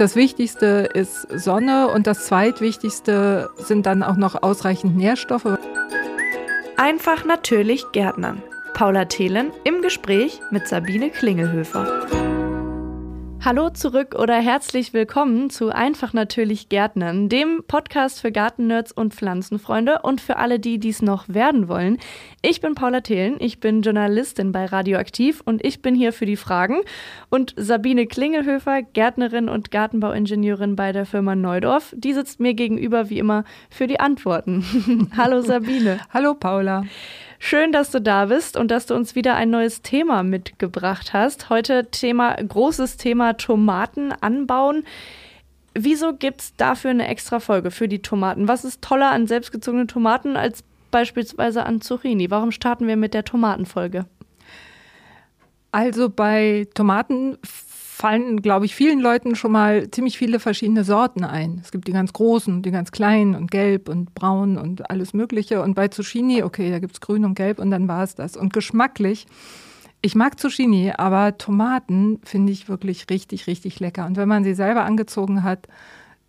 [0.00, 5.58] das Wichtigste ist Sonne und das zweitwichtigste sind dann auch noch ausreichend Nährstoffe.
[6.78, 8.42] Einfach natürlich Gärtnern.
[8.72, 12.19] Paula Thelen im Gespräch mit Sabine Klingelhöfer.
[13.42, 20.00] Hallo zurück oder herzlich willkommen zu Einfach natürlich Gärtnern, dem Podcast für Gartennerds und Pflanzenfreunde
[20.02, 21.96] und für alle, die dies noch werden wollen.
[22.42, 26.36] Ich bin Paula Thelen, ich bin Journalistin bei Radioaktiv und ich bin hier für die
[26.36, 26.80] Fragen.
[27.30, 33.18] Und Sabine Klingelhöfer, Gärtnerin und Gartenbauingenieurin bei der Firma Neudorf, die sitzt mir gegenüber wie
[33.18, 35.10] immer für die Antworten.
[35.16, 35.98] Hallo Sabine.
[36.12, 36.84] Hallo Paula.
[37.42, 41.48] Schön, dass du da bist und dass du uns wieder ein neues Thema mitgebracht hast.
[41.48, 44.84] Heute Thema, großes Thema Tomaten anbauen.
[45.74, 48.46] Wieso gibt es dafür eine extra Folge für die Tomaten?
[48.46, 52.30] Was ist toller an selbstgezogenen Tomaten als beispielsweise an Zucchini?
[52.30, 54.04] Warum starten wir mit der Tomatenfolge?
[55.72, 57.38] Also bei Tomaten
[58.00, 61.60] fallen, glaube ich, vielen Leuten schon mal ziemlich viele verschiedene Sorten ein.
[61.62, 65.60] Es gibt die ganz großen, die ganz kleinen und gelb und braun und alles Mögliche.
[65.60, 68.38] Und bei Zucchini, okay, da gibt es grün und gelb und dann war es das.
[68.38, 69.26] Und geschmacklich,
[70.00, 74.06] ich mag Zucchini, aber Tomaten finde ich wirklich richtig, richtig lecker.
[74.06, 75.68] Und wenn man sie selber angezogen hat,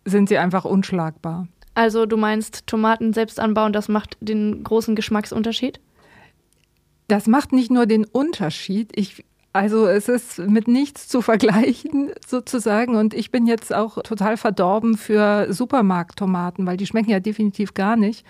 [0.04, 1.48] sind sie einfach unschlagbar.
[1.72, 5.80] Also du meinst, Tomaten selbst anbauen, das macht den großen Geschmacksunterschied?
[7.08, 8.92] Das macht nicht nur den Unterschied.
[8.94, 12.96] Ich also es ist mit nichts zu vergleichen sozusagen.
[12.96, 17.96] Und ich bin jetzt auch total verdorben für Supermarkttomaten, weil die schmecken ja definitiv gar
[17.96, 18.24] nicht.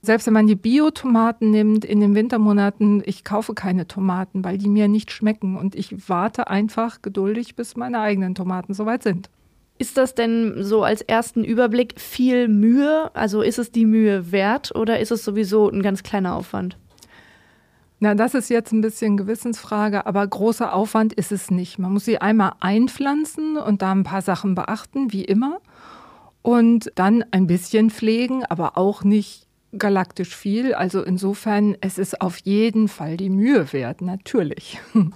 [0.00, 4.68] Selbst wenn man die Biotomaten nimmt in den Wintermonaten, ich kaufe keine Tomaten, weil die
[4.68, 5.56] mir nicht schmecken.
[5.56, 9.28] Und ich warte einfach geduldig, bis meine eigenen Tomaten soweit sind.
[9.76, 13.10] Ist das denn so als ersten Überblick viel Mühe?
[13.14, 16.76] Also ist es die Mühe wert oder ist es sowieso ein ganz kleiner Aufwand?
[18.00, 21.78] Na, das ist jetzt ein bisschen Gewissensfrage, aber großer Aufwand ist es nicht.
[21.78, 25.60] Man muss sie einmal einpflanzen und da ein paar Sachen beachten, wie immer.
[26.42, 30.74] Und dann ein bisschen pflegen, aber auch nicht galaktisch viel.
[30.74, 34.80] Also insofern, es ist auf jeden Fall die Mühe wert, natürlich.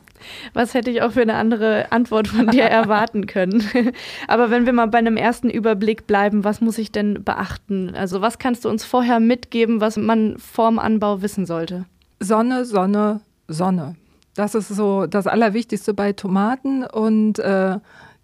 [0.53, 3.65] Was hätte ich auch für eine andere Antwort von dir erwarten können?
[4.29, 7.95] Aber wenn wir mal bei einem ersten Überblick bleiben, was muss ich denn beachten?
[7.95, 11.87] Also was kannst du uns vorher mitgeben, was man vorm Anbau wissen sollte?
[12.23, 13.97] Sonne, Sonne, Sonne.
[14.35, 17.79] Das ist so das Allerwichtigste bei Tomaten und äh,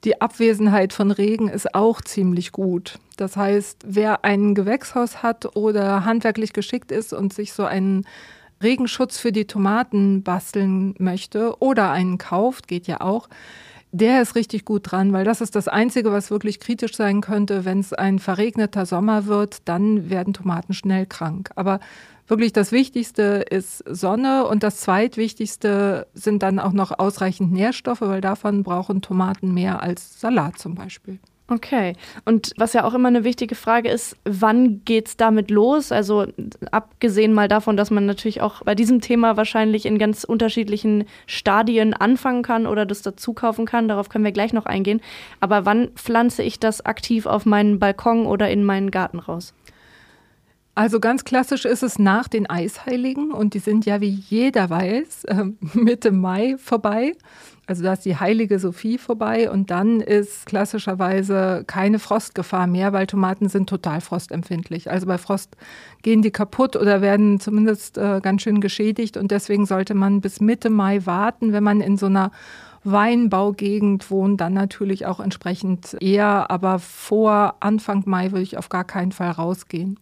[0.05, 2.99] die Abwesenheit von Regen ist auch ziemlich gut.
[3.17, 8.07] Das heißt, wer ein Gewächshaus hat oder handwerklich geschickt ist und sich so einen
[8.63, 13.29] Regenschutz für die Tomaten basteln möchte oder einen kauft, geht ja auch,
[13.93, 17.65] der ist richtig gut dran, weil das ist das Einzige, was wirklich kritisch sein könnte.
[17.65, 21.51] Wenn es ein verregneter Sommer wird, dann werden Tomaten schnell krank.
[21.57, 21.81] Aber
[22.27, 28.21] wirklich das Wichtigste ist Sonne und das zweitwichtigste sind dann auch noch ausreichend Nährstoffe, weil
[28.21, 31.19] davon brauchen Tomaten mehr als Salat zum Beispiel.
[31.51, 31.95] Okay.
[32.27, 35.93] Und was ja auch immer eine wichtige Frage ist, wann geht's damit los?
[35.93, 36.27] Also
[36.71, 41.95] abgesehen mal davon, dass man natürlich auch bei diesem Thema wahrscheinlich in ganz unterschiedlichen Stadien
[41.95, 45.01] anfangen kann oder das dazu kaufen kann, darauf können wir gleich noch eingehen.
[45.41, 49.55] Aber wann pflanze ich das aktiv auf meinen Balkon oder in meinen Garten raus?
[50.75, 55.25] Also ganz klassisch ist es nach den Eisheiligen und die sind ja, wie jeder weiß,
[55.25, 57.15] äh, Mitte Mai vorbei.
[57.69, 63.07] Also da ist die heilige Sophie vorbei und dann ist klassischerweise keine Frostgefahr mehr, weil
[63.07, 64.91] Tomaten sind total frostempfindlich.
[64.91, 65.55] Also bei Frost
[66.01, 70.41] gehen die kaputt oder werden zumindest äh, ganz schön geschädigt und deswegen sollte man bis
[70.41, 72.31] Mitte Mai warten, wenn man in so einer
[72.85, 78.85] Weinbaugegend wohnt, dann natürlich auch entsprechend eher, aber vor Anfang Mai würde ich auf gar
[78.85, 80.01] keinen Fall rausgehen.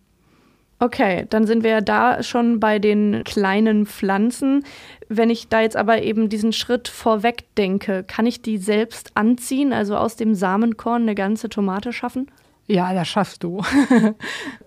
[0.79, 4.65] Okay, dann sind wir ja da schon bei den kleinen Pflanzen.
[5.09, 9.73] Wenn ich da jetzt aber eben diesen Schritt vorweg denke, kann ich die selbst anziehen,
[9.73, 12.31] also aus dem Samenkorn eine ganze Tomate schaffen?
[12.67, 13.63] Ja, das schaffst du.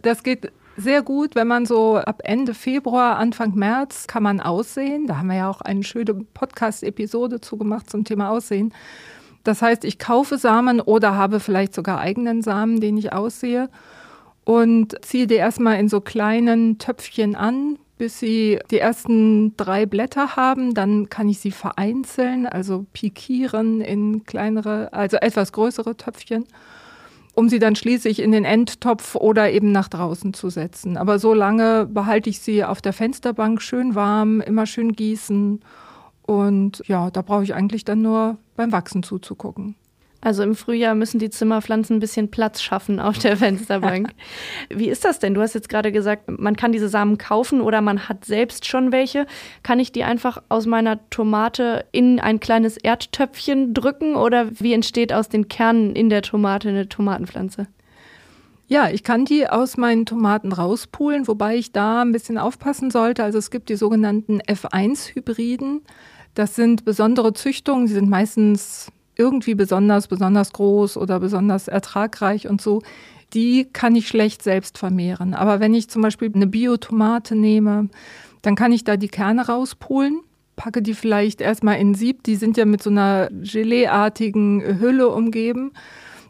[0.02, 5.08] Das geht sehr gut, wenn man so ab Ende Februar, Anfang März kann man aussehen.
[5.08, 8.74] Da haben wir ja auch eine schöne Podcast-Episode zugemacht zum Thema Aussehen.
[9.44, 13.69] Das heißt, ich kaufe Samen oder habe vielleicht sogar eigenen Samen, den ich aussehe
[14.45, 20.36] und ziehe die erstmal in so kleinen Töpfchen an, bis sie die ersten drei Blätter
[20.36, 20.74] haben.
[20.74, 26.45] Dann kann ich sie vereinzeln, also pikieren in kleinere, also etwas größere Töpfchen,
[27.36, 30.97] um sie dann schließlich in den Endtopf oder eben nach draußen zu setzen.
[30.97, 35.62] Aber so lange behalte ich sie auf der Fensterbank schön warm, immer schön gießen.
[36.24, 39.75] Und ja, da brauche ich eigentlich dann nur beim Wachsen zuzugucken.
[40.21, 44.10] Also im Frühjahr müssen die Zimmerpflanzen ein bisschen Platz schaffen auf der Fensterbank.
[44.69, 45.33] Wie ist das denn?
[45.33, 48.92] Du hast jetzt gerade gesagt, man kann diese Samen kaufen oder man hat selbst schon
[48.92, 49.25] welche.
[49.63, 55.13] Kann ich die einfach aus meiner Tomate in ein kleines Erdtöpfchen drücken oder wie entsteht
[55.13, 57.68] aus den Kernen in der Tomate eine Tomatenpflanze?
[58.68, 63.24] Ja, ich kann die aus meinen Tomaten rauspulen, wobei ich da ein bisschen aufpassen sollte.
[63.24, 65.81] Also es gibt die sogenannten F1-Hybriden.
[66.36, 72.62] Das sind besondere Züchtungen, die sind meistens irgendwie besonders, besonders groß oder besonders ertragreich und
[72.62, 72.81] so,
[73.33, 75.33] die kann ich schlecht selbst vermehren.
[75.33, 77.89] Aber wenn ich zum Beispiel eine Biotomate nehme,
[78.42, 80.21] dann kann ich da die Kerne rauspolen,
[80.56, 85.71] packe die vielleicht erstmal in Sieb, die sind ja mit so einer Geleeartigen Hülle umgeben.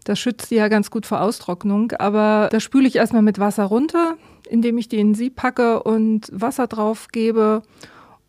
[0.04, 3.66] Das schützt die ja ganz gut vor Austrocknung, aber da spüle ich erstmal mit Wasser
[3.66, 4.16] runter,
[4.50, 7.62] indem ich die in Sieb packe und Wasser drauf gebe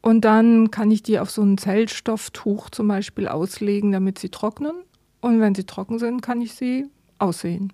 [0.02, 4.72] und dann kann ich die auf so ein Zellstofftuch zum Beispiel auslegen, damit sie trocknen.
[5.20, 6.86] Und wenn sie trocken sind, kann ich sie
[7.18, 7.72] aussehen.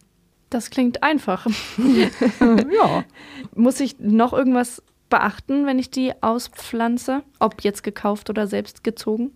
[0.51, 1.47] Das klingt einfach.
[1.79, 3.05] ja.
[3.55, 7.23] Muss ich noch irgendwas beachten, wenn ich die auspflanze?
[7.39, 9.33] Ob jetzt gekauft oder selbst gezogen?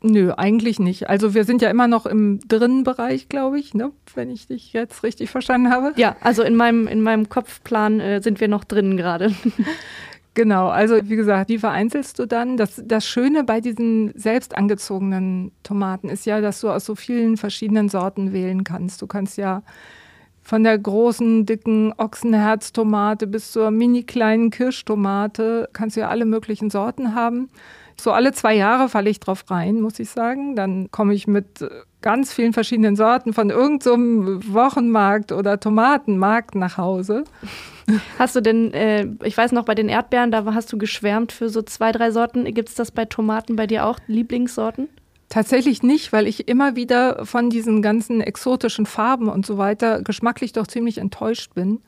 [0.00, 1.08] Nö, eigentlich nicht.
[1.08, 3.90] Also wir sind ja immer noch im drinnen Bereich, glaube ich, ne?
[4.14, 5.92] wenn ich dich jetzt richtig verstanden habe.
[5.96, 9.34] Ja, also in meinem, in meinem Kopfplan äh, sind wir noch drinnen gerade.
[10.38, 12.56] Genau, also wie gesagt, die vereinzelst du dann.
[12.56, 17.36] Das, das Schöne bei diesen selbst angezogenen Tomaten ist ja, dass du aus so vielen
[17.36, 19.02] verschiedenen Sorten wählen kannst.
[19.02, 19.64] Du kannst ja
[20.40, 26.70] von der großen, dicken Ochsenherztomate bis zur mini kleinen Kirschtomate, kannst du ja alle möglichen
[26.70, 27.48] Sorten haben.
[28.00, 30.54] So alle zwei Jahre falle ich drauf rein, muss ich sagen.
[30.54, 31.68] Dann komme ich mit
[32.00, 37.24] ganz vielen verschiedenen Sorten von irgendeinem so Wochenmarkt oder Tomatenmarkt nach Hause.
[38.18, 41.48] Hast du denn, äh, ich weiß noch, bei den Erdbeeren, da hast du geschwärmt für
[41.48, 42.44] so zwei, drei Sorten.
[42.52, 44.88] Gibt es das bei Tomaten bei dir auch, Lieblingssorten?
[45.28, 50.52] Tatsächlich nicht, weil ich immer wieder von diesen ganzen exotischen Farben und so weiter geschmacklich
[50.52, 51.80] doch ziemlich enttäuscht bin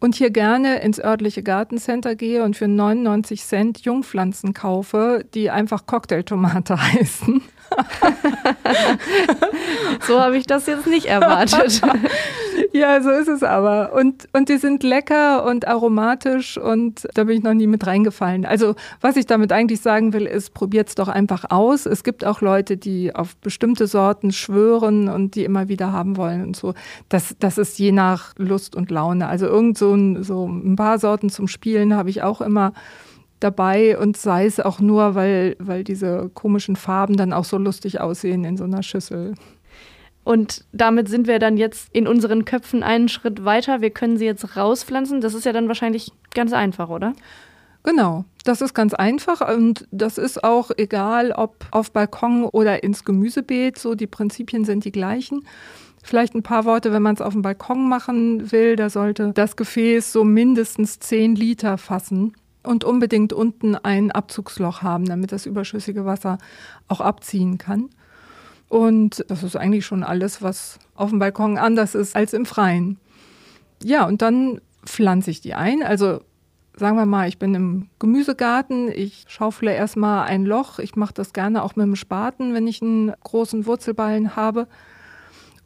[0.00, 5.86] und hier gerne ins örtliche Gartencenter gehe und für 99 Cent Jungpflanzen kaufe, die einfach
[5.86, 7.42] Cocktailtomate heißen.
[10.06, 11.80] so habe ich das jetzt nicht erwartet.
[12.72, 13.92] ja, so ist es aber.
[13.92, 18.44] Und, und die sind lecker und aromatisch und da bin ich noch nie mit reingefallen.
[18.44, 21.86] Also, was ich damit eigentlich sagen will, ist, probiert es doch einfach aus.
[21.86, 26.42] Es gibt auch Leute, die auf bestimmte Sorten schwören und die immer wieder haben wollen
[26.42, 26.74] und so.
[27.08, 29.28] Das, das ist je nach Lust und Laune.
[29.28, 32.72] Also, irgend so ein, so ein paar Sorten zum Spielen habe ich auch immer
[33.40, 38.00] dabei und sei es auch nur, weil, weil diese komischen Farben dann auch so lustig
[38.00, 39.34] aussehen in so einer Schüssel.
[40.22, 43.80] Und damit sind wir dann jetzt in unseren Köpfen einen Schritt weiter.
[43.80, 45.20] Wir können sie jetzt rauspflanzen.
[45.20, 47.14] Das ist ja dann wahrscheinlich ganz einfach, oder?
[47.82, 53.06] Genau, das ist ganz einfach und das ist auch egal, ob auf Balkon oder ins
[53.06, 53.78] Gemüsebeet.
[53.78, 55.46] So, die Prinzipien sind die gleichen.
[56.02, 58.76] Vielleicht ein paar Worte, wenn man es auf dem Balkon machen will.
[58.76, 65.06] Da sollte das Gefäß so mindestens 10 Liter fassen und unbedingt unten ein Abzugsloch haben,
[65.06, 66.38] damit das überschüssige Wasser
[66.88, 67.90] auch abziehen kann.
[68.68, 72.98] Und das ist eigentlich schon alles, was auf dem Balkon anders ist als im Freien.
[73.82, 75.82] Ja, und dann pflanze ich die ein.
[75.82, 76.20] Also
[76.76, 80.78] sagen wir mal, ich bin im Gemüsegarten, ich schaufle erstmal ein Loch.
[80.78, 84.68] Ich mache das gerne auch mit dem Spaten, wenn ich einen großen Wurzelballen habe.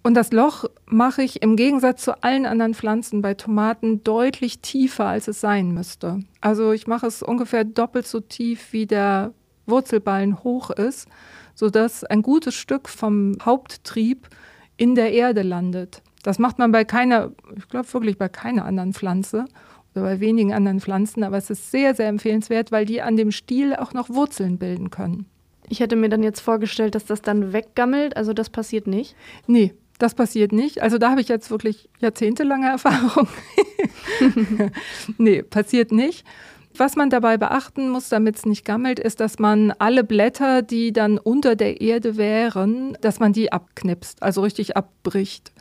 [0.06, 5.06] Und das Loch mache ich im Gegensatz zu allen anderen Pflanzen bei Tomaten deutlich tiefer,
[5.06, 6.20] als es sein müsste.
[6.42, 9.32] Also ich mache es ungefähr doppelt so tief, wie der
[9.64, 11.08] Wurzelballen hoch ist,
[11.54, 14.28] sodass ein gutes Stück vom Haupttrieb
[14.76, 16.02] in der Erde landet.
[16.22, 19.46] Das macht man bei keiner, ich glaube wirklich bei keiner anderen Pflanze
[19.94, 23.31] oder bei wenigen anderen Pflanzen, aber es ist sehr, sehr empfehlenswert, weil die an dem
[23.31, 25.24] Stiel auch noch Wurzeln bilden können.
[25.67, 29.17] Ich hätte mir dann jetzt vorgestellt, dass das dann weggammelt, also das passiert nicht.
[29.46, 30.82] Nee, das passiert nicht.
[30.82, 33.29] Also da habe ich jetzt wirklich jahrzehntelange Erfahrung.
[35.19, 36.24] nee, passiert nicht.
[36.77, 40.93] Was man dabei beachten muss, damit es nicht gammelt, ist, dass man alle Blätter, die
[40.93, 45.53] dann unter der Erde wären, dass man die abknipst, also richtig abbricht.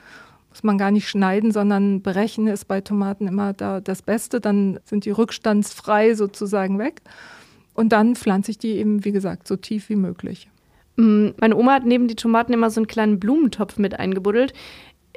[0.49, 4.39] Muss man gar nicht schneiden, sondern brechen ist bei Tomaten immer da das Beste.
[4.39, 7.01] Dann sind die rückstandsfrei sozusagen weg.
[7.75, 10.49] Und dann pflanze ich die eben, wie gesagt, so tief wie möglich.
[10.95, 14.53] Mm, meine Oma hat neben die Tomaten immer so einen kleinen Blumentopf mit eingebuddelt.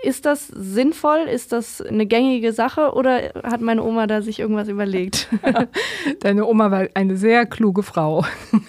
[0.03, 1.21] Ist das sinnvoll?
[1.21, 5.29] Ist das eine gängige Sache oder hat meine Oma da sich irgendwas überlegt?
[6.21, 8.25] Deine Oma war eine sehr kluge Frau.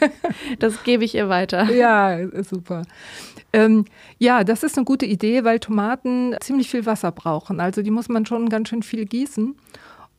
[0.60, 1.72] das gebe ich ihr weiter.
[1.72, 2.84] Ja, super.
[3.54, 3.86] Ähm,
[4.20, 7.60] ja, das ist eine gute Idee, weil Tomaten ziemlich viel Wasser brauchen.
[7.60, 9.56] Also die muss man schon ganz schön viel gießen.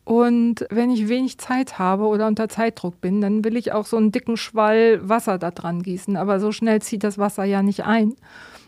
[0.09, 3.99] Und wenn ich wenig Zeit habe oder unter Zeitdruck bin, dann will ich auch so
[3.99, 6.17] einen dicken Schwall Wasser da dran gießen.
[6.17, 8.15] Aber so schnell zieht das Wasser ja nicht ein.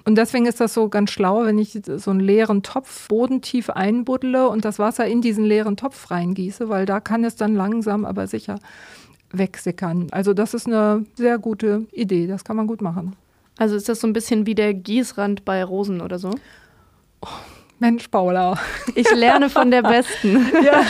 [0.04, 4.50] Und deswegen ist das so ganz schlau, wenn ich so einen leeren Topf bodentief einbuddle
[4.50, 8.26] und das Wasser in diesen leeren Topf reingieße, weil da kann es dann langsam, aber
[8.26, 8.58] sicher
[9.32, 10.08] wegsickern.
[10.10, 13.16] Also das ist eine sehr gute Idee, das kann man gut machen.
[13.56, 16.32] Also ist das so ein bisschen wie der Gießrand bei Rosen oder so?
[17.22, 17.28] Oh,
[17.80, 18.58] Mensch, Paula.
[18.94, 20.46] Ich lerne von der Besten.
[20.64, 20.84] ja,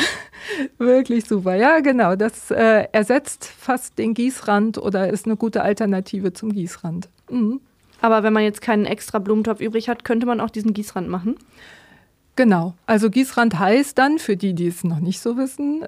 [0.77, 1.55] wirklich super.
[1.55, 2.17] Ja, genau.
[2.17, 7.09] Das äh, ersetzt fast den Gießrand oder ist eine gute Alternative zum Gießrand.
[7.31, 7.61] Mhm.
[8.01, 11.37] Aber wenn man jetzt keinen extra Blumentopf übrig hat, könnte man auch diesen Gießrand machen?
[12.35, 12.75] Genau.
[12.87, 15.85] Also Gießrand heißt dann, für die, die es noch nicht so wissen,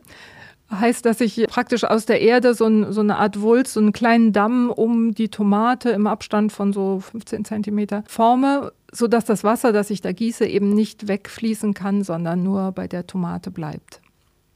[0.73, 3.93] heißt, dass ich praktisch aus der Erde so, ein, so, eine Art Wulst, so einen
[3.93, 9.73] kleinen Damm um die Tomate im Abstand von so 15 Zentimeter forme, sodass das Wasser,
[9.73, 14.01] das ich da gieße, eben nicht wegfließen kann, sondern nur bei der Tomate bleibt.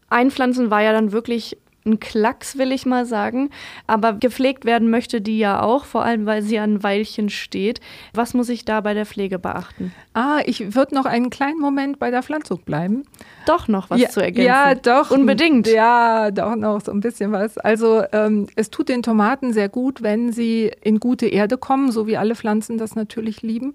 [0.09, 3.51] Einpflanzen war ja dann wirklich ein Klacks, will ich mal sagen.
[3.87, 7.81] Aber gepflegt werden möchte die ja auch, vor allem weil sie ein Weilchen steht.
[8.13, 9.93] Was muss ich da bei der Pflege beachten?
[10.15, 13.05] Ah, ich würde noch einen kleinen Moment bei der Pflanzung bleiben.
[13.47, 14.47] Doch noch was ja, zu ergänzen.
[14.47, 15.11] Ja, doch.
[15.11, 15.67] Unbedingt.
[15.69, 17.59] Ja, doch noch so ein bisschen was.
[17.59, 22.07] Also ähm, es tut den Tomaten sehr gut, wenn sie in gute Erde kommen, so
[22.07, 23.75] wie alle Pflanzen das natürlich lieben.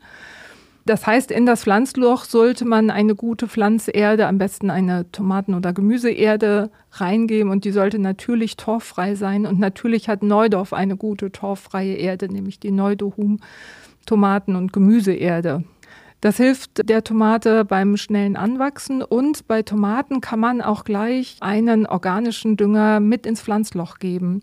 [0.92, 5.72] Das heißt, in das Pflanzloch sollte man eine gute Pflanzerde, am besten eine Tomaten- oder
[5.72, 9.46] Gemüseerde reingeben und die sollte natürlich torffrei sein.
[9.46, 13.40] Und natürlich hat Neudorf eine gute torffreie Erde, nämlich die Neudohum
[14.06, 15.64] Tomaten- und Gemüseerde.
[16.20, 21.86] Das hilft der Tomate beim schnellen Anwachsen und bei Tomaten kann man auch gleich einen
[21.86, 24.42] organischen Dünger mit ins Pflanzloch geben.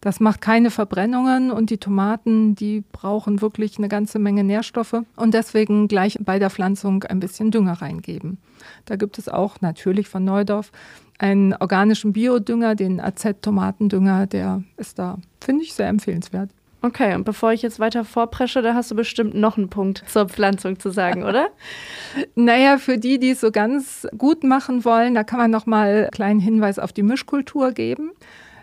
[0.00, 5.34] Das macht keine Verbrennungen und die Tomaten, die brauchen wirklich eine ganze Menge Nährstoffe und
[5.34, 8.38] deswegen gleich bei der Pflanzung ein bisschen Dünger reingeben.
[8.86, 10.72] Da gibt es auch natürlich von Neudorf
[11.18, 16.50] einen organischen Biodünger, den AZ-Tomatendünger, der ist da, finde ich, sehr empfehlenswert.
[16.82, 20.30] Okay, und bevor ich jetzt weiter vorpresche, da hast du bestimmt noch einen Punkt zur
[20.30, 21.48] Pflanzung zu sagen, oder?
[22.34, 25.88] naja, für die, die es so ganz gut machen wollen, da kann man noch mal
[25.88, 28.12] einen kleinen Hinweis auf die Mischkultur geben.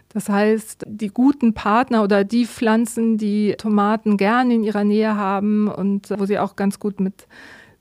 [0.09, 5.67] Das heißt, die guten Partner oder die Pflanzen, die Tomaten gerne in ihrer Nähe haben
[5.67, 7.27] und wo sie auch ganz gut mit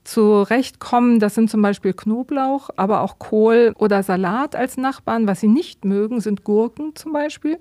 [0.03, 5.27] zurechtkommen, das sind zum Beispiel Knoblauch, aber auch Kohl oder Salat als Nachbarn.
[5.27, 7.59] Was sie nicht mögen, sind Gurken zum Beispiel.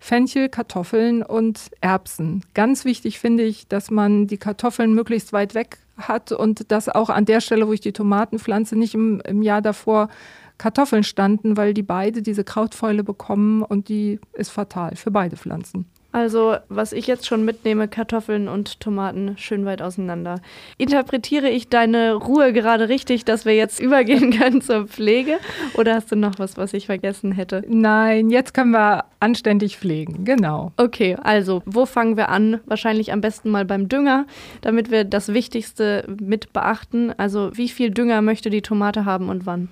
[0.00, 2.44] Fenchel, Kartoffeln und Erbsen.
[2.52, 7.10] Ganz wichtig finde ich, dass man die Kartoffeln möglichst weit weg hat und das auch
[7.10, 10.08] an der Stelle, wo ich die Tomaten pflanze, nicht im, im Jahr davor
[10.58, 15.86] Kartoffeln standen, weil die beide diese Krautfäule bekommen und die ist fatal für beide Pflanzen.
[16.14, 20.40] Also, was ich jetzt schon mitnehme, Kartoffeln und Tomaten schön weit auseinander.
[20.78, 25.38] Interpretiere ich deine Ruhe gerade richtig, dass wir jetzt übergehen können zur Pflege?
[25.76, 27.64] Oder hast du noch was, was ich vergessen hätte?
[27.66, 30.70] Nein, jetzt können wir anständig pflegen, genau.
[30.76, 32.60] Okay, also, wo fangen wir an?
[32.64, 34.26] Wahrscheinlich am besten mal beim Dünger,
[34.60, 37.12] damit wir das Wichtigste mit beachten.
[37.16, 39.68] Also, wie viel Dünger möchte die Tomate haben und wann?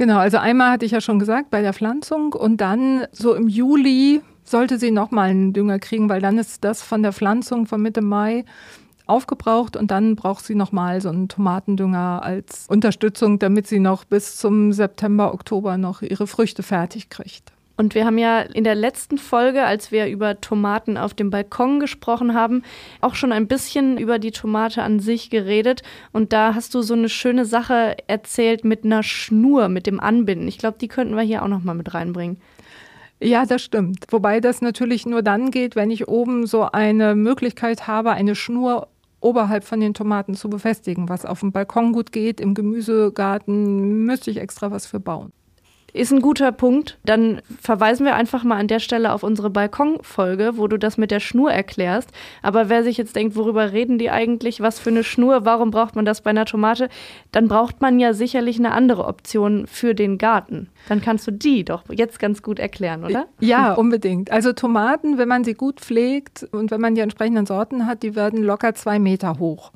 [0.00, 3.48] Genau, also einmal hatte ich ja schon gesagt, bei der Pflanzung und dann so im
[3.48, 7.82] Juli sollte sie nochmal einen Dünger kriegen, weil dann ist das von der Pflanzung von
[7.82, 8.46] Mitte Mai
[9.04, 14.38] aufgebraucht und dann braucht sie nochmal so einen Tomatendünger als Unterstützung, damit sie noch bis
[14.38, 17.52] zum September, Oktober noch ihre Früchte fertig kriegt.
[17.80, 21.80] Und wir haben ja in der letzten Folge, als wir über Tomaten auf dem Balkon
[21.80, 22.62] gesprochen haben,
[23.00, 25.82] auch schon ein bisschen über die Tomate an sich geredet.
[26.12, 30.46] Und da hast du so eine schöne Sache erzählt mit einer Schnur, mit dem Anbinden.
[30.46, 32.36] Ich glaube, die könnten wir hier auch noch mal mit reinbringen.
[33.18, 34.04] Ja, das stimmt.
[34.10, 38.88] Wobei das natürlich nur dann geht, wenn ich oben so eine Möglichkeit habe, eine Schnur
[39.20, 41.08] oberhalb von den Tomaten zu befestigen.
[41.08, 45.32] Was auf dem Balkon gut geht, im Gemüsegarten müsste ich extra was für bauen.
[45.92, 46.98] Ist ein guter Punkt.
[47.04, 51.10] Dann verweisen wir einfach mal an der Stelle auf unsere Balkonfolge, wo du das mit
[51.10, 52.10] der Schnur erklärst.
[52.42, 54.60] Aber wer sich jetzt denkt, worüber reden die eigentlich?
[54.60, 55.44] Was für eine Schnur?
[55.44, 56.88] Warum braucht man das bei einer Tomate?
[57.32, 60.68] Dann braucht man ja sicherlich eine andere Option für den Garten.
[60.88, 63.26] Dann kannst du die doch jetzt ganz gut erklären, oder?
[63.40, 64.30] Ja, unbedingt.
[64.30, 68.14] Also Tomaten, wenn man sie gut pflegt und wenn man die entsprechenden Sorten hat, die
[68.14, 69.72] werden locker zwei Meter hoch.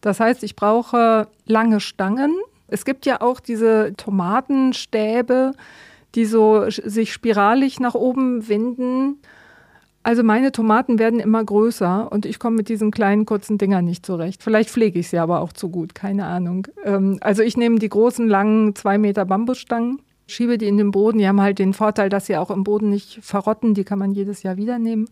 [0.00, 2.34] Das heißt, ich brauche lange Stangen
[2.72, 5.52] es gibt ja auch diese Tomatenstäbe,
[6.14, 9.18] die so sich spiralig nach oben winden.
[10.02, 14.04] Also meine Tomaten werden immer größer und ich komme mit diesen kleinen kurzen Dingern nicht
[14.04, 14.42] zurecht.
[14.42, 16.66] Vielleicht pflege ich sie aber auch zu gut, keine Ahnung.
[16.84, 21.18] Ähm, also ich nehme die großen, langen, zwei Meter Bambusstangen, schiebe die in den Boden.
[21.18, 23.74] Die haben halt den Vorteil, dass sie auch im Boden nicht verrotten.
[23.74, 25.08] Die kann man jedes Jahr wieder nehmen.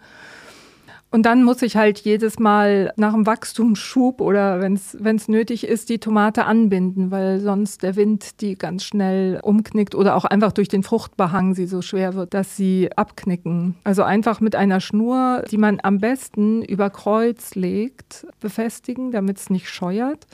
[1.13, 4.75] Und dann muss ich halt jedes Mal nach dem Wachstumsschub oder wenn
[5.17, 10.15] es nötig ist, die Tomate anbinden, weil sonst der Wind die ganz schnell umknickt oder
[10.15, 13.75] auch einfach durch den Fruchtbehang sie so schwer wird, dass sie abknicken.
[13.83, 19.51] Also einfach mit einer Schnur, die man am besten über Kreuz legt, befestigen, damit es
[19.51, 20.29] nicht scheuert.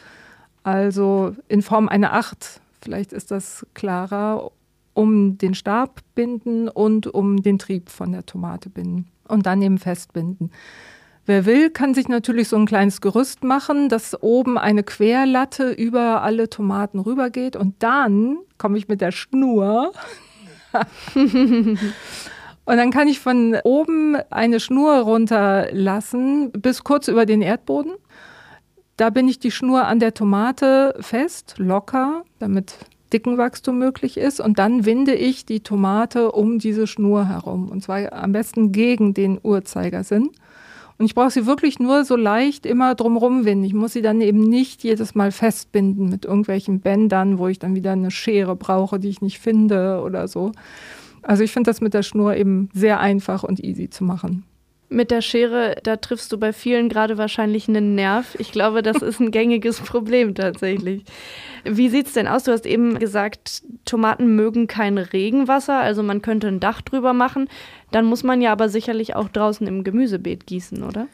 [0.63, 4.51] Also in Form einer Acht, vielleicht ist das klarer,
[4.97, 9.79] um den Stab binden und um den Trieb von der Tomate binden und dann eben
[9.79, 10.51] festbinden.
[11.27, 16.23] Wer will, kann sich natürlich so ein kleines Gerüst machen, dass oben eine Querlatte über
[16.23, 19.93] alle Tomaten rübergeht und dann komme ich mit der Schnur.
[21.15, 21.79] und
[22.65, 27.93] dann kann ich von oben eine Schnur runterlassen bis kurz über den Erdboden.
[28.97, 32.77] Da bin ich die Schnur an der Tomate fest, locker, damit
[33.13, 34.41] Dickenwachstum möglich ist.
[34.41, 37.69] Und dann winde ich die Tomate um diese Schnur herum.
[37.69, 40.31] Und zwar am besten gegen den Uhrzeigersinn.
[40.99, 43.65] Und ich brauche sie wirklich nur so leicht immer drumherum winden.
[43.65, 47.75] Ich muss sie dann eben nicht jedes Mal festbinden mit irgendwelchen Bändern, wo ich dann
[47.75, 50.53] wieder eine Schere brauche, die ich nicht finde oder so.
[51.23, 54.45] Also ich finde das mit der Schnur eben sehr einfach und easy zu machen.
[54.89, 58.37] Mit der Schere, da triffst du bei vielen gerade wahrscheinlich einen Nerv.
[58.39, 61.05] Ich glaube, das ist ein gängiges Problem tatsächlich.
[61.65, 62.45] Wie sieht es denn aus?
[62.45, 67.49] Du hast eben gesagt, Tomaten mögen kein Regenwasser, also man könnte ein Dach drüber machen.
[67.91, 71.09] Dann muss man ja aber sicherlich auch draußen im Gemüsebeet gießen, oder?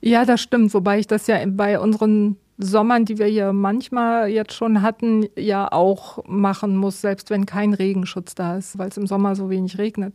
[0.00, 0.72] Ja, das stimmt.
[0.72, 5.70] Wobei ich das ja bei unseren Sommern, die wir hier manchmal jetzt schon hatten, ja
[5.70, 9.78] auch machen muss, selbst wenn kein Regenschutz da ist, weil es im Sommer so wenig
[9.78, 10.14] regnet.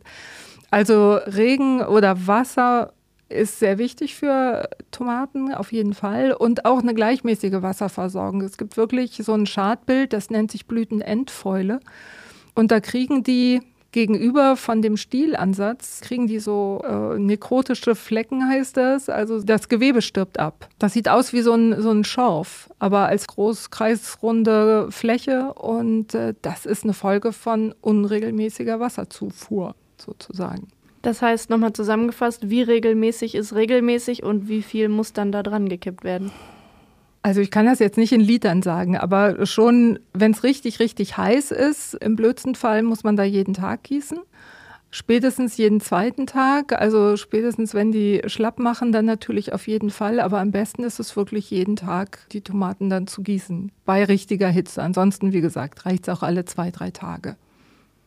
[0.70, 2.92] Also Regen oder Wasser
[3.28, 8.42] ist sehr wichtig für Tomaten auf jeden Fall und auch eine gleichmäßige Wasserversorgung.
[8.42, 11.80] Es gibt wirklich so ein Schadbild, das nennt sich Blütenendfäule
[12.54, 13.60] und da kriegen die
[13.94, 19.08] gegenüber von dem Stielansatz kriegen die so äh, nekrotische Flecken, heißt das.
[19.08, 20.68] Also das Gewebe stirbt ab.
[20.80, 25.54] Das sieht aus wie so ein, so ein Schorf, aber als großkreisrunde Fläche.
[25.54, 30.66] Und äh, das ist eine Folge von unregelmäßiger Wasserzufuhr sozusagen.
[31.04, 35.68] Das heißt, nochmal zusammengefasst, wie regelmäßig ist regelmäßig und wie viel muss dann da dran
[35.68, 36.32] gekippt werden?
[37.20, 41.18] Also ich kann das jetzt nicht in Litern sagen, aber schon, wenn es richtig, richtig
[41.18, 44.18] heiß ist, im blödsten Fall muss man da jeden Tag gießen.
[44.90, 50.20] Spätestens jeden zweiten Tag, also spätestens wenn die schlapp machen, dann natürlich auf jeden Fall.
[50.20, 53.72] Aber am besten ist es wirklich jeden Tag, die Tomaten dann zu gießen.
[53.84, 54.82] Bei richtiger Hitze.
[54.82, 57.36] Ansonsten, wie gesagt, reicht es auch alle zwei, drei Tage.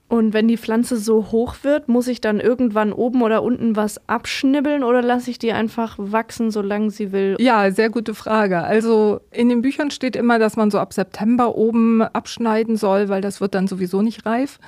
[0.09, 4.07] Und wenn die Pflanze so hoch wird, muss ich dann irgendwann oben oder unten was
[4.07, 7.35] abschnibbeln oder lasse ich die einfach wachsen, solange sie will?
[7.39, 8.63] Ja, sehr gute Frage.
[8.63, 13.19] Also in den Büchern steht immer, dass man so ab September oben abschneiden soll, weil
[13.19, 14.59] das wird dann sowieso nicht reif.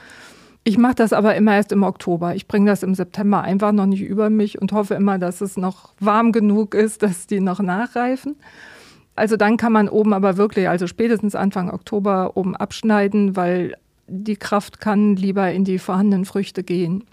[0.65, 2.35] Ich mache das aber immer erst im Oktober.
[2.35, 5.55] Ich bringe das im September einfach noch nicht über mich und hoffe immer, dass es
[5.55, 8.35] noch warm genug ist, dass die noch nachreifen.
[9.15, 13.75] Also dann kann man oben aber wirklich, also spätestens Anfang Oktober oben abschneiden, weil
[14.09, 17.03] die Kraft kann lieber in die vorhandenen Früchte gehen.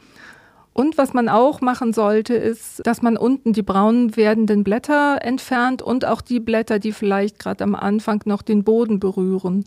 [0.73, 5.81] Und was man auch machen sollte, ist, dass man unten die braun werdenden Blätter entfernt
[5.81, 9.65] und auch die Blätter, die vielleicht gerade am Anfang noch den Boden berühren.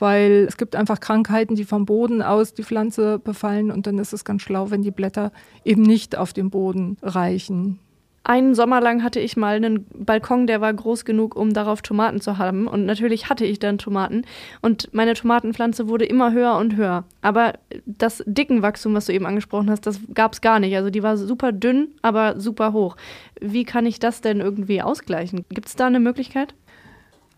[0.00, 4.12] Weil es gibt einfach Krankheiten, die vom Boden aus die Pflanze befallen und dann ist
[4.12, 5.30] es ganz schlau, wenn die Blätter
[5.64, 7.78] eben nicht auf den Boden reichen.
[8.24, 12.20] Einen Sommer lang hatte ich mal einen Balkon, der war groß genug, um darauf Tomaten
[12.20, 12.68] zu haben.
[12.68, 14.22] Und natürlich hatte ich dann Tomaten.
[14.60, 17.04] Und meine Tomatenpflanze wurde immer höher und höher.
[17.20, 17.54] Aber
[17.84, 20.76] das Dickenwachstum, was du eben angesprochen hast, das gab es gar nicht.
[20.76, 22.96] Also die war super dünn, aber super hoch.
[23.40, 25.44] Wie kann ich das denn irgendwie ausgleichen?
[25.48, 26.54] Gibt es da eine Möglichkeit?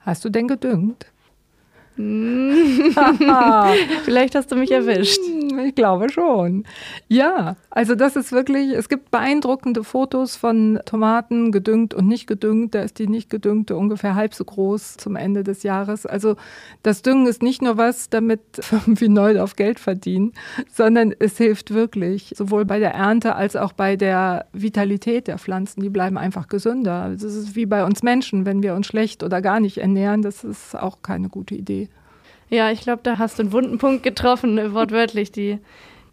[0.00, 1.06] Hast du denn gedüngt?
[4.04, 5.20] Vielleicht hast du mich erwischt.
[5.64, 6.64] Ich glaube schon.
[7.06, 12.74] Ja, also das ist wirklich, es gibt beeindruckende Fotos von Tomaten gedüngt und nicht gedüngt.
[12.74, 16.04] Da ist die nicht gedüngte ungefähr halb so groß zum Ende des Jahres.
[16.04, 16.34] Also
[16.82, 18.40] das Düngen ist nicht nur was, damit
[18.86, 20.32] wie neu auf Geld verdienen,
[20.72, 25.80] sondern es hilft wirklich, sowohl bei der Ernte als auch bei der Vitalität der Pflanzen.
[25.80, 27.10] Die bleiben einfach gesünder.
[27.12, 30.42] Das ist wie bei uns Menschen, wenn wir uns schlecht oder gar nicht ernähren, das
[30.42, 31.83] ist auch keine gute Idee.
[32.50, 35.32] Ja, ich glaube, da hast du einen wunden Punkt getroffen, äh, wortwörtlich.
[35.32, 35.58] Die,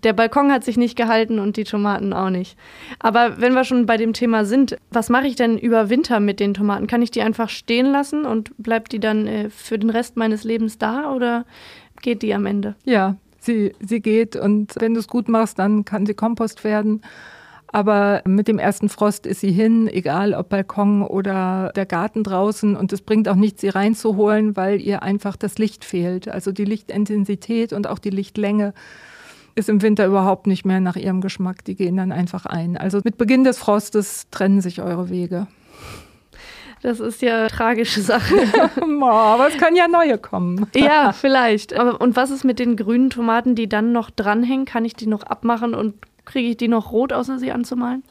[0.04, 2.58] der Balkon hat sich nicht gehalten und die Tomaten auch nicht.
[3.00, 6.40] Aber wenn wir schon bei dem Thema sind, was mache ich denn über Winter mit
[6.40, 6.88] den Tomaten?
[6.88, 10.44] Kann ich die einfach stehen lassen und bleibt die dann äh, für den Rest meines
[10.44, 11.46] Lebens da oder
[12.02, 12.76] geht die am Ende?
[12.86, 17.02] Ja, sie, sie geht und wenn du es gut machst, dann kann sie Kompost werden.
[17.72, 22.76] Aber mit dem ersten Frost ist sie hin, egal ob Balkon oder der Garten draußen.
[22.76, 26.28] Und es bringt auch nichts, sie reinzuholen, weil ihr einfach das Licht fehlt.
[26.28, 28.74] Also die Lichtintensität und auch die Lichtlänge.
[29.56, 31.64] ist im Winter überhaupt nicht mehr nach ihrem Geschmack.
[31.64, 32.76] Die gehen dann einfach ein.
[32.76, 35.48] Also mit Beginn des Frostes trennen sich eure Wege.
[36.82, 38.36] Das ist ja eine tragische Sache.
[39.02, 40.66] Aber es können ja neue kommen.
[40.76, 41.74] ja, vielleicht.
[41.78, 44.66] Aber, und was ist mit den grünen Tomaten, die dann noch dranhängen?
[44.66, 45.96] Kann ich die noch abmachen und
[46.32, 48.04] kriege ich die noch rot, außer sie anzumalen?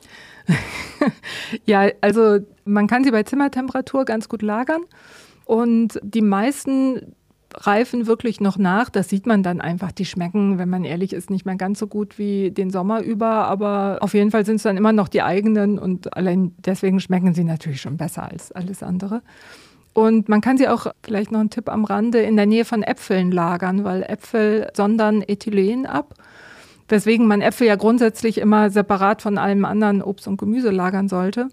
[1.64, 4.83] ja, also man kann sie bei Zimmertemperatur ganz gut lagern.
[5.44, 7.14] Und die meisten
[7.54, 8.90] reifen wirklich noch nach.
[8.90, 9.92] Das sieht man dann einfach.
[9.92, 13.46] Die schmecken, wenn man ehrlich ist, nicht mehr ganz so gut wie den Sommer über.
[13.46, 17.35] Aber auf jeden Fall sind es dann immer noch die eigenen und allein deswegen schmecken
[17.35, 19.22] sie natürlich schon besser als alles andere.
[19.92, 22.83] Und man kann sie auch, vielleicht noch ein Tipp am Rande, in der Nähe von
[22.83, 26.14] Äpfeln lagern, weil Äpfel sondern Ethylen ab.
[26.90, 31.48] Weswegen man Äpfel ja grundsätzlich immer separat von allem anderen Obst und Gemüse lagern sollte.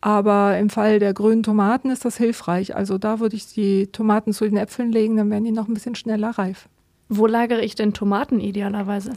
[0.00, 2.76] Aber im Fall der grünen Tomaten ist das hilfreich.
[2.76, 5.74] Also da würde ich die Tomaten zu den Äpfeln legen, dann werden die noch ein
[5.74, 6.68] bisschen schneller reif.
[7.08, 9.12] Wo lagere ich denn Tomaten idealerweise?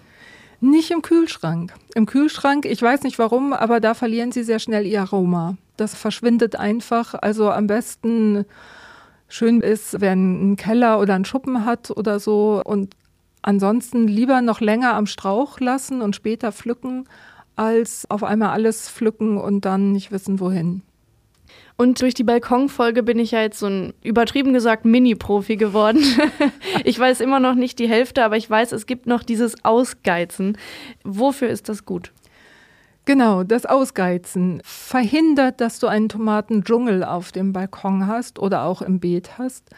[0.61, 1.73] Nicht im Kühlschrank.
[1.93, 5.57] Im Kühlschrank, ich weiß nicht warum, aber da verlieren sie sehr schnell ihr Aroma.
[5.75, 7.13] Das verschwindet einfach.
[7.13, 8.45] Also am besten
[9.27, 12.61] schön ist, wer einen Keller oder einen Schuppen hat oder so.
[12.63, 12.95] Und
[13.47, 17.05] ansonsten lieber noch länger am Strauch lassen und später pflücken,
[17.55, 20.81] als auf einmal alles pflücken und dann nicht wissen, wohin.
[21.77, 26.03] Und durch die Balkonfolge bin ich ja jetzt so ein übertrieben gesagt Mini-Profi geworden.
[26.83, 30.57] ich weiß immer noch nicht die Hälfte, aber ich weiß, es gibt noch dieses Ausgeizen.
[31.03, 32.11] Wofür ist das gut?
[33.05, 38.99] Genau, das Ausgeizen verhindert, dass du einen Tomatendschungel auf dem Balkon hast oder auch im
[38.99, 39.69] Beet hast.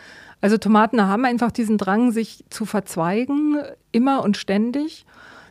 [0.42, 3.58] Also Tomaten haben einfach diesen Drang, sich zu verzweigen,
[3.92, 5.06] immer und ständig.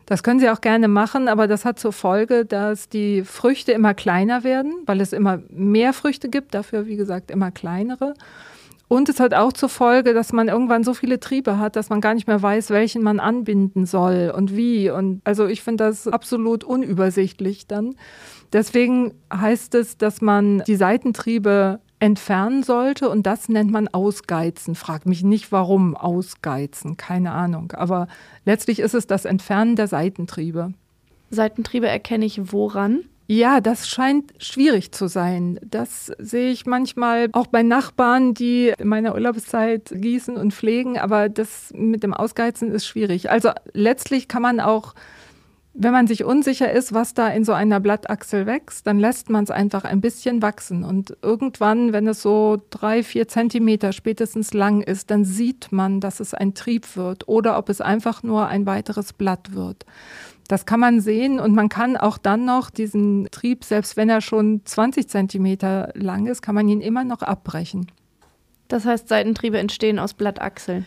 [0.06, 3.92] Das können Sie auch gerne machen, aber das hat zur Folge, dass die Früchte immer
[3.92, 8.14] kleiner werden, weil es immer mehr Früchte gibt, dafür wie gesagt immer kleinere.
[8.88, 12.00] Und es hat auch zur Folge, dass man irgendwann so viele Triebe hat, dass man
[12.00, 14.88] gar nicht mehr weiß, welchen man anbinden soll und wie.
[14.88, 17.94] Und also ich finde das absolut unübersichtlich dann.
[18.54, 24.74] Deswegen heißt es, dass man die Seitentriebe entfernen sollte und das nennt man Ausgeizen.
[24.74, 27.72] Frag mich nicht, warum Ausgeizen, keine Ahnung.
[27.72, 28.08] Aber
[28.44, 30.72] letztlich ist es das Entfernen der Seitentriebe.
[31.30, 33.04] Seitentriebe erkenne ich woran?
[33.30, 35.60] Ja, das scheint schwierig zu sein.
[35.62, 41.28] Das sehe ich manchmal auch bei Nachbarn, die in meiner Urlaubszeit gießen und pflegen, aber
[41.28, 43.30] das mit dem Ausgeizen ist schwierig.
[43.30, 44.94] Also letztlich kann man auch
[45.80, 49.44] wenn man sich unsicher ist, was da in so einer Blattachsel wächst, dann lässt man
[49.44, 50.82] es einfach ein bisschen wachsen.
[50.82, 56.18] Und irgendwann, wenn es so drei, vier Zentimeter spätestens lang ist, dann sieht man, dass
[56.18, 59.86] es ein Trieb wird oder ob es einfach nur ein weiteres Blatt wird.
[60.48, 64.20] Das kann man sehen und man kann auch dann noch diesen Trieb, selbst wenn er
[64.20, 67.86] schon 20 Zentimeter lang ist, kann man ihn immer noch abbrechen.
[68.66, 70.86] Das heißt, Seitentriebe entstehen aus Blattachseln.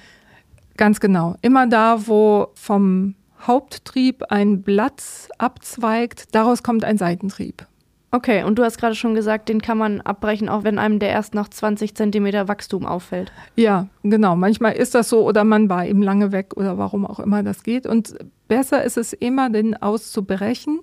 [0.76, 1.36] Ganz genau.
[1.42, 3.16] Immer da, wo vom
[3.48, 5.04] Haupttrieb ein Blatt
[5.38, 7.66] abzweigt, daraus kommt ein Seitentrieb.
[8.14, 11.10] Okay, und du hast gerade schon gesagt, den kann man abbrechen, auch wenn einem der
[11.10, 13.32] erst nach 20 Zentimeter Wachstum auffällt.
[13.56, 14.36] Ja, genau.
[14.36, 17.64] Manchmal ist das so oder man war eben lange weg oder warum auch immer das
[17.64, 17.88] geht.
[17.88, 18.16] Und
[18.50, 20.82] besser ist es immer, den auszubrechen,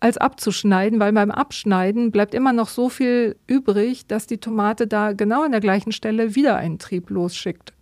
[0.00, 5.12] als abzuschneiden, weil beim Abschneiden bleibt immer noch so viel übrig, dass die Tomate da
[5.12, 7.74] genau an der gleichen Stelle wieder einen Trieb losschickt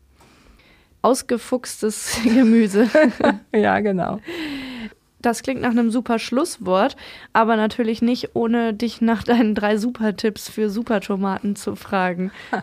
[1.03, 2.89] ausgefuchstes Gemüse.
[3.55, 4.21] ja, genau.
[5.21, 6.97] Das klingt nach einem super Schlusswort,
[7.33, 12.33] aber natürlich nicht, ohne dich nach deinen drei Supertipps für Supertomaten zu fragen.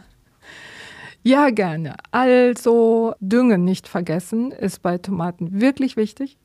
[1.21, 1.97] Ja, gerne.
[2.11, 6.37] Also Düngen nicht vergessen, ist bei Tomaten wirklich wichtig.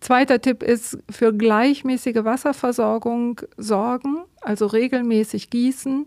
[0.00, 6.06] Zweiter Tipp ist für gleichmäßige Wasserversorgung sorgen, also regelmäßig gießen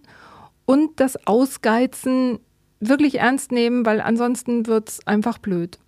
[0.65, 2.39] und das Ausgeizen
[2.89, 5.79] wirklich ernst nehmen, weil ansonsten wird es einfach blöd.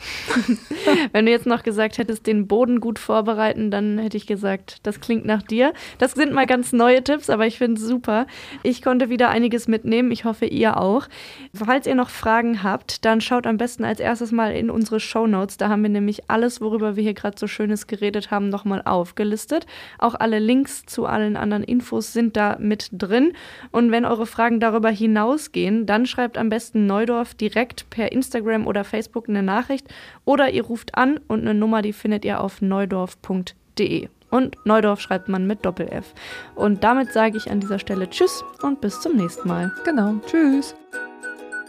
[1.12, 5.00] Wenn du jetzt noch gesagt hättest, den Boden gut vorbereiten, dann hätte ich gesagt, das
[5.00, 5.72] klingt nach dir.
[5.98, 8.26] Das sind mal ganz neue Tipps, aber ich finde es super.
[8.62, 10.10] Ich konnte wieder einiges mitnehmen.
[10.10, 11.06] Ich hoffe, ihr auch.
[11.54, 15.26] Falls ihr noch Fragen habt, dann schaut am besten als erstes mal in unsere Show
[15.26, 15.56] Notes.
[15.56, 19.66] Da haben wir nämlich alles, worüber wir hier gerade so Schönes geredet haben, nochmal aufgelistet.
[19.98, 23.32] Auch alle Links zu allen anderen Infos sind da mit drin.
[23.70, 28.84] Und wenn eure Fragen darüber hinausgehen, dann schreibt am besten Neudorf direkt per Instagram oder
[28.84, 29.89] Facebook eine Nachricht
[30.24, 34.08] oder ihr ruft an und eine Nummer, die findet ihr auf neudorf.de.
[34.30, 36.14] Und Neudorf schreibt man mit Doppel-F.
[36.54, 39.72] Und damit sage ich an dieser Stelle Tschüss und bis zum nächsten Mal.
[39.84, 40.76] Genau, Tschüss.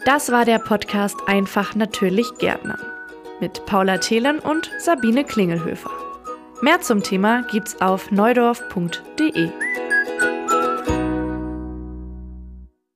[0.04, 2.78] Das war der Podcast Einfach natürlich Gärtner
[3.42, 5.90] mit Paula Thelen und Sabine Klingelhöfer.
[6.62, 9.50] Mehr zum Thema gibt's auf neudorf.de.